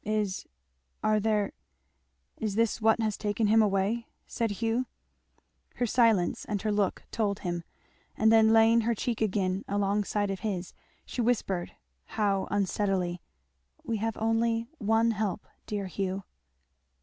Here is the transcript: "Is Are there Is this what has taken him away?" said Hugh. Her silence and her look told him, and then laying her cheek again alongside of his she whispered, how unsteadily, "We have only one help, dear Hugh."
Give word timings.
"Is 0.03 0.47
Are 1.03 1.19
there 1.19 1.51
Is 2.39 2.55
this 2.55 2.81
what 2.81 2.99
has 2.99 3.15
taken 3.17 3.45
him 3.45 3.61
away?" 3.61 4.07
said 4.25 4.49
Hugh. 4.49 4.87
Her 5.75 5.85
silence 5.85 6.43
and 6.43 6.59
her 6.63 6.71
look 6.71 7.03
told 7.11 7.41
him, 7.41 7.63
and 8.17 8.31
then 8.31 8.51
laying 8.51 8.81
her 8.81 8.95
cheek 8.95 9.21
again 9.21 9.63
alongside 9.67 10.31
of 10.31 10.39
his 10.39 10.73
she 11.05 11.21
whispered, 11.21 11.73
how 12.17 12.47
unsteadily, 12.49 13.21
"We 13.83 13.97
have 13.97 14.17
only 14.17 14.65
one 14.79 15.11
help, 15.11 15.45
dear 15.67 15.85
Hugh." 15.85 16.23